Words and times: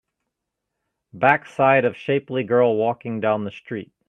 Backside 1.13 1.85
of 1.85 1.95
shapely 1.95 2.43
girl 2.43 2.75
walking 2.75 3.19
down 3.19 3.43
the 3.43 3.51
street 3.51 3.91